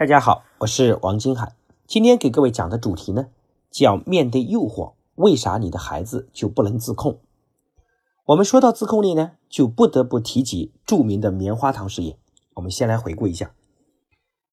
[0.00, 1.54] 大家好，我是王金海。
[1.86, 3.28] 今天给各位讲的主题呢，
[3.70, 7.18] 叫面对诱惑，为啥你的孩子就不能自控？
[8.24, 12.16] 我们说到自控力呢，就不得不提及著名的棉花糖实验。
[12.54, 13.52] 我们先来回顾一下，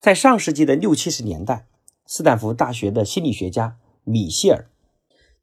[0.00, 1.66] 在上世纪的六七十年代，
[2.06, 4.70] 斯坦福大学的心理学家米歇尔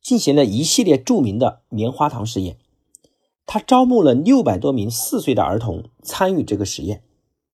[0.02, 2.58] 进行了一系列著名的棉花糖实验。
[3.46, 7.04] 他招募了六百多名四岁的儿童参与这个实验。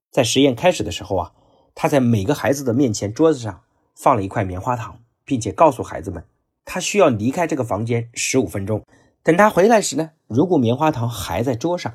[0.09, 1.34] 在实验开始的时候啊。
[1.80, 3.62] 他在每个孩子的面前桌子上
[3.93, 6.24] 放了一块棉花糖，并且告诉孩子们，
[6.65, 8.84] 他需要离开这个房间十五分钟。
[9.21, 11.93] 等他回来时呢，如果棉花糖还在桌上，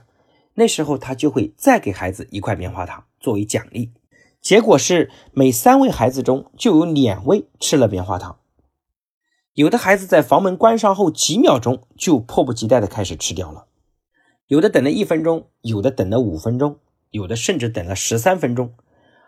[0.54, 3.92] 那时候他就会再给孩子一块棉花糖作为奖励。
[4.40, 8.38] 结果是每三位孩子中就有两位吃了棉花糖。
[9.54, 13.66] 有的孩子在房门关上后几秒钟就迫不及待地开始吃掉了，
[14.46, 16.78] 有的等了一分钟，有的等了五分钟，
[17.10, 18.72] 有的甚至等了十三分钟。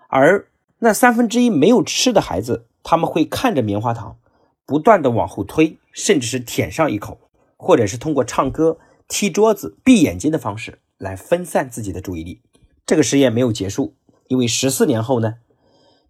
[0.09, 0.47] 而
[0.85, 4.19] 那三分之一没有吃的孩子，他们会看着棉花糖，
[4.67, 7.19] 不断的往后推，甚至是舔上一口，
[7.57, 8.77] 或者是通过唱歌、
[9.09, 12.43] 踢桌子、闭眼睛的方式来分散自己的注意力。
[12.85, 13.95] 这个实验没有结束，
[14.29, 15.37] 因为十四年后呢，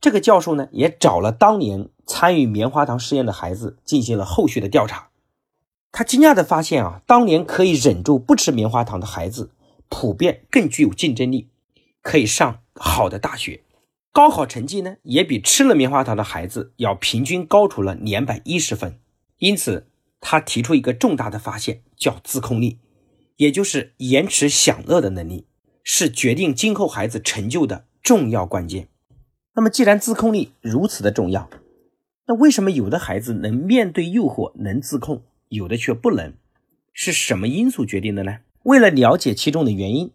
[0.00, 5.10] 这个教授呢也找了当年参与棉花糖实验的孩子进行了后续的调查。
[5.92, 9.52] 他惊讶的发现啊，当年可以忍住不吃棉花糖的孩子，
[9.88, 11.46] 普遍更具有竞争力，
[12.02, 13.60] 可以上好的大学。
[14.14, 19.00] 高考成绩呢，也比吃了棉花糖的孩子要平均高出了两百一十分。
[19.38, 19.88] 因此，
[20.20, 22.78] 他提出一个重大的发现，叫自控力，
[23.38, 25.48] 也就是延迟享乐的能力，
[25.82, 28.86] 是决定今后孩子成就的重要关键。
[29.56, 31.50] 那么，既然自控力如此的重要，
[32.28, 36.32] 那为什么有的孩子能面对诱惑能自控，有的却不能？
[36.92, 38.38] 是什么因素决定的呢？
[38.62, 40.12] 为了了解其中的原因，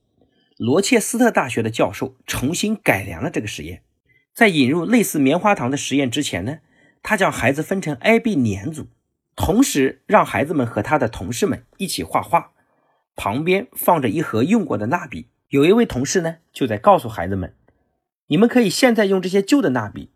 [0.57, 3.83] 罗切斯特大学的教授重新改良了这个实验。
[4.39, 6.59] 在引入类似棉花糖的实验之前呢，
[7.03, 8.87] 他将孩子分成 A、B 两组，
[9.35, 12.51] 同时让孩子们和他的同事们一起画画，
[13.17, 15.27] 旁边放着一盒用过的蜡笔。
[15.49, 17.53] 有一位同事呢，就在告诉孩子们
[18.27, 20.11] ：“你们可以现在用这些旧的蜡笔，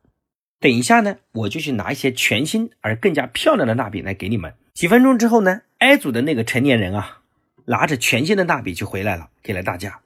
[0.62, 7.24] 等一下呢，我就去拿一些全新而更加漂亮的蜡笔来给你们。”几分钟之后呢，A 组的那个成年人啊，
[7.66, 10.00] 拿着全新的蜡笔就回来了，给了大家，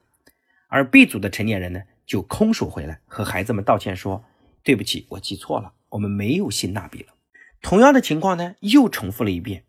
[0.69, 1.83] 而 B 组的成年人呢？
[2.07, 4.23] 就空手回来，和孩子们道歉说
[4.63, 7.13] ：“对不起，我记错了，我们没有新蜡笔了。”
[7.61, 9.65] 同样的情况呢，又重复了一遍。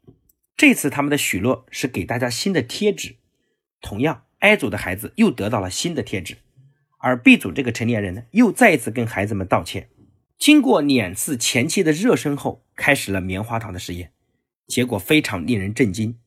[0.56, 3.16] 这次他们的许诺是给大家新的贴纸。
[3.81, 6.38] 同样，A 组的孩子又得到了新的贴纸，
[6.99, 9.88] 而 B 组这个成年人呢，又再一次跟孩子们道歉。
[10.38, 14.12] 经过两次前期的热身后，开始了棉花糖的实验，
[14.69, 16.19] 结果非常令人震惊。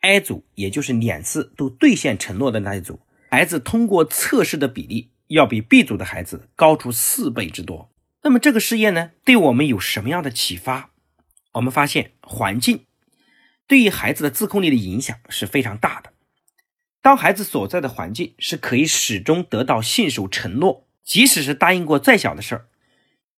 [0.00, 3.00] A 组，也就是两次都兑现承诺的那一组，
[3.30, 5.10] 孩子通过测试的比例。
[5.28, 7.90] 要比 B 组的孩子高出四倍之多。
[8.22, 10.90] 那么这个试验呢，对我们有什么样的启发？
[11.52, 12.84] 我们发现环境
[13.66, 16.12] 对于孩子的自控力的影响是非常大的。
[17.00, 22.66] 当孩子所在的环境是可以始终得到信守承诺，即使是答应过再小的事儿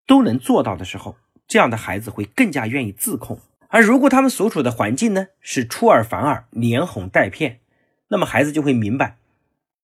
[0.07, 1.17] 都能做到的时候，
[1.47, 3.39] 这样的孩子会更加愿意自控。
[3.67, 7.59] 而如果他们所处的环境呢是出尔反尔、连哄带骗，
[8.07, 9.19] 那么孩子就会明白。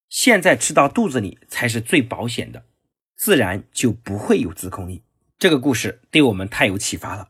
[0.09, 2.65] 现在吃到肚子里才是最保险的，
[3.15, 5.03] 自然就不会有自控力。
[5.37, 7.29] 这个故事对我们太有启发了，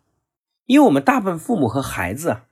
[0.66, 2.46] 因为我们大部分父母和孩子啊，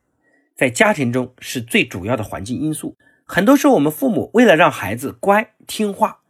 [0.55, 2.97] 在家庭中是最主要的环境因素。
[3.25, 6.21] 很多时候，我们父母为了让孩子乖听话，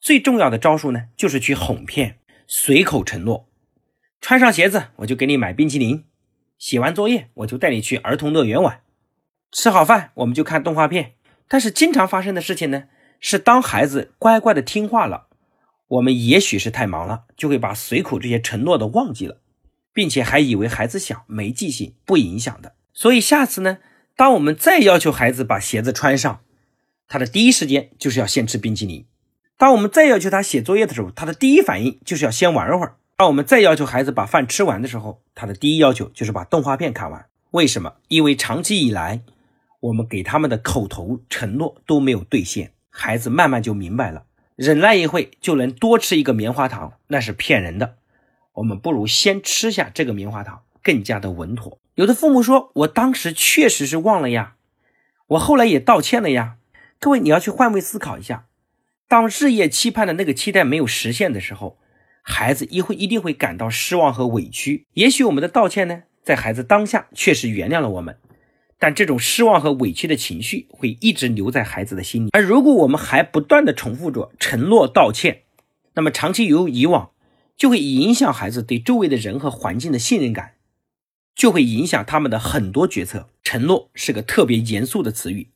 [0.00, 3.48] 最重要的招数呢，就是去哄骗、随口承诺。
[4.20, 6.04] 穿上鞋子，我就给你买冰淇淋；
[6.58, 8.80] 写完作业，我就带你去儿童乐园玩；
[9.50, 11.14] 吃好饭，我们就看动画片。
[11.48, 12.84] 但是，经常发生的事情呢？
[13.20, 15.26] 是当孩子乖乖的听话了，
[15.88, 19.38] 我们也许是太忙了，就会把随口这些承诺都忘记了，
[19.92, 22.74] 并且还以为孩子小没记性不影响的。
[22.92, 23.78] 所以下次呢，
[24.16, 26.40] 当我们再要求孩子把鞋子穿上，
[27.08, 29.04] 他的第一时间就是要先吃冰淇淋；
[29.56, 37.26] 当我们再要求他写作业的时候，他的第一反应就是要先玩会儿；当我们再要求孩子把饭吃完的时候，他的第一要求就是把动画片看完。
[37.52, 37.94] 为什么？
[38.08, 39.22] 因为长期以来，
[39.80, 42.72] 我们给他们的口头承诺都没有兑现。
[42.98, 44.24] 孩子慢慢就明白了，
[44.56, 47.96] 忍耐一会就能多吃一个棉花糖，那是骗人的。
[48.54, 51.78] 我们不如先吃下这个棉花糖，更加的稳妥。
[51.96, 54.54] 有的父母说：“我当时确实是忘了呀，
[55.26, 56.56] 我后来也道歉了呀。”
[56.98, 58.46] 各位，你要去换位思考一下，
[59.06, 61.78] 当日夜期盼的那个期待没有实现的时候，
[62.22, 64.86] 孩子一会一定会感到失望和委屈。
[64.94, 68.18] 也许我们的道歉呢，在孩子当下确实原谅了我们。
[68.86, 75.42] 但这种失望和委屈的情绪会一直留在孩子的心里，而如果我们还不断的重复着承诺、道歉，
[75.94, 77.10] 那么长期由以往，
[77.56, 80.52] 就会影响孩子对周围的人和环境的信任感，
[81.34, 83.28] 就会影响他们的很多决策。
[83.42, 85.48] 承诺是个特别严肃的词语，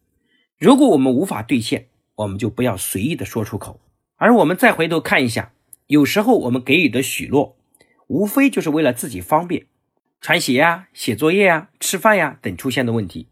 [0.59, 1.87] 如果我们无法兑现，
[2.17, 3.79] 我们就不要随意的说出口。
[4.17, 5.53] 而我们再回头看一下，
[5.87, 7.57] 有时候我们给予的许诺，
[8.09, 9.67] 无非就是为了自己方便，
[10.21, 13.29] 穿鞋呀、写作业呀、吃饭呀等出现的问题，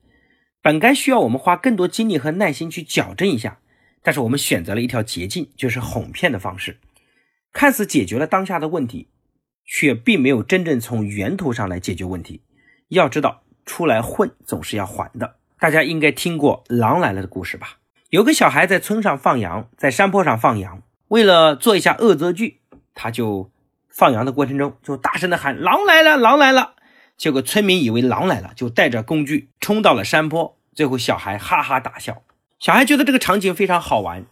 [0.62, 3.58] 本该需要我们花更多精力和耐心去矫正一下，
[4.02, 6.78] 但是我们选择了一条捷径，就是哄骗的方式，
[7.52, 9.08] 看似解决了当下的问题，
[9.64, 12.42] 却并没有真正从源头上来解决问题。
[12.88, 13.42] 要知道。
[13.68, 17.76] 出来混总是要还的，大家应该听过狼来了的故事吧？
[18.08, 22.62] 有个小孩在村上放羊，在山坡上放羊，为了做一下恶作剧，
[22.94, 23.50] 他就
[23.90, 26.76] 放羊的过程中就大声的喊：“狼来了，狼来了！”
[27.18, 30.56] 结果村民以为狼来了，就带着工具冲到了山坡。
[30.72, 32.22] 最后小孩哈哈大笑，
[32.60, 34.24] 小孩觉得这个场景非常好玩。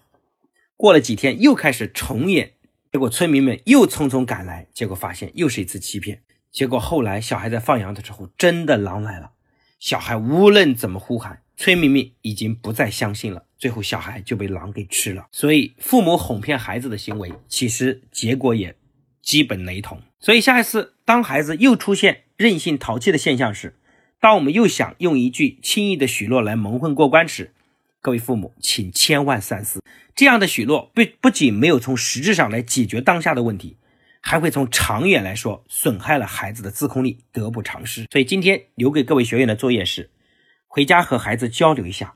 [0.76, 2.52] 过了几天又开始重演，
[2.92, 6.22] 结果村民们又匆匆赶来，结果发现又是一次欺骗。
[6.52, 9.32] 结果后来，小孩在放羊的时候，真的狼来了。
[9.80, 13.46] 小孩无论怎么呼喊，村民们已经不再相信了。
[13.58, 15.26] 最后，小孩就被狼给吃了。
[15.32, 18.76] 所以，父母哄骗孩子的行为，其实结果也
[19.20, 20.00] 基本雷同。
[20.26, 23.76] 所以，下一次当孩子又出现任性淘气的现象时，
[24.18, 27.54] 当我们又想用一句轻易的许诺来蒙混过关时，
[28.00, 29.80] 各位父母，请千万三思。
[30.16, 33.76] 这样的许诺不不仅没有从实质上来解决当下的问题。
[34.20, 38.04] 还会从长远来说损害了孩子的自控力，得不偿失。
[38.10, 40.10] 所以今天留给各位学员的作业是，
[40.66, 42.14] 回家和孩子交流一下，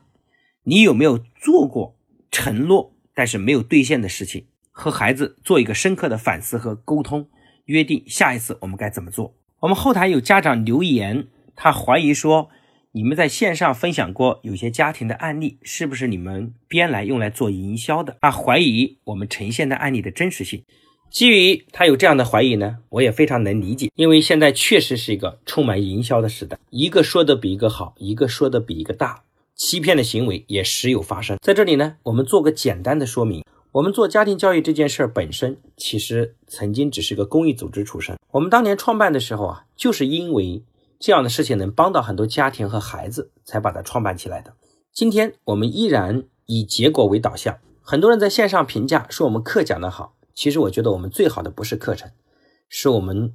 [0.63, 1.95] 你有没有做过
[2.29, 7.29] 承诺但是没有兑现的事情，和孩子做一个深刻的反思和沟通，
[7.71, 9.33] 约定下一次我们该怎么做。
[9.61, 12.49] 我们后台有家长留言，他怀疑说，
[12.91, 18.17] 你们在线上分享过有些家庭的案例，是不是你们编来用来做营销的？
[18.19, 20.65] 他怀疑我们呈现的案例的真实性。
[21.09, 29.23] 基于他有这样的怀疑呢，我也非常能理解，因为现在确实是一个充满营销的时代，一个说的比一个好，一个说的比一个大，
[29.55, 31.37] 欺骗的行为也时有发生。
[31.41, 38.17] 在这里呢，我们做个简单的说明：我们做家庭教育这件事儿本身，其实曾经只是个公益组织出身。
[38.31, 40.65] 我们当年创办的时候啊，就是因为
[40.99, 44.53] 这样的事情能帮到很多家庭和孩子，才把它创办起来的。
[44.91, 50.17] 今天我们依然以结果为导向，很多人在线上评价说我们课讲得好。
[50.33, 52.11] 其实我觉得我们最好的不是课程，
[52.67, 53.33] 是我们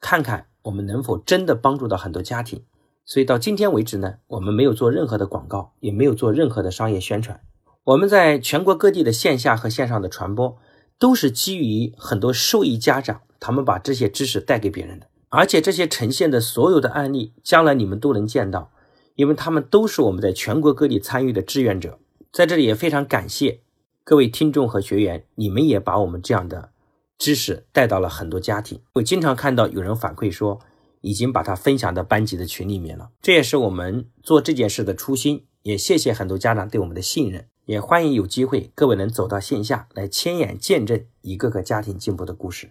[0.00, 2.64] 看看我们能否真的帮助到很多家庭。
[3.04, 7.42] 所以到今天为止呢，我们没有做任何的广告，也没有做任何的商业宣传。
[7.84, 10.56] 我们在全国各地的线下和线上的传播，
[10.98, 15.06] 都是基于很多受益家长他们把这些知识带给别人的。
[15.28, 18.70] 而且这些呈现的所有的案例，将来你们都能见到，
[19.16, 21.98] 因为他们都是我们在全国各地参与的志愿者。
[22.32, 23.60] 在这里也非常感谢。
[24.02, 26.70] 各位听众和学员，你们也把我们这样的
[27.18, 28.80] 知识带到了很多家庭。
[28.94, 30.58] 我经常看到有人反馈说，
[31.02, 33.10] 已经把它分享到班级的群里面了。
[33.20, 35.44] 这也是我们做这件事的初心。
[35.62, 42.70] 也谢谢很多家长对我们的信任，也欢迎有机会各位能走到线下来亲眼见证一个个家庭进步的故事。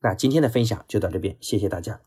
[0.00, 2.06] 那今天的分享就到这边，谢谢大家。